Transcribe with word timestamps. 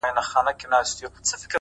تـا 0.03 0.07
كــړلــه 0.09 0.23
خـــپـــره 0.29 0.77
اشــــنـــــا 0.79 1.35
ـ 1.39 1.41